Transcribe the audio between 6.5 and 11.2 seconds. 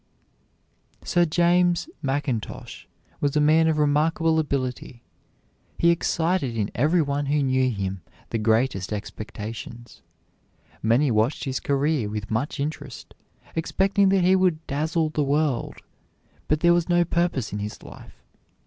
in every one who knew him the greatest expectations. Many